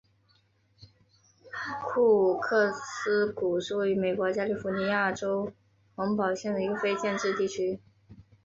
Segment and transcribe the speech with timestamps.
[1.85, 5.53] 库克斯谷是位于美国加利福尼亚州
[5.93, 7.79] 洪堡县的一个非建制地区。